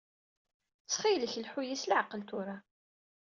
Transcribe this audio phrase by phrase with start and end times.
[0.81, 2.57] Ttxil-k, lḥu-iyi s leɛqel tura.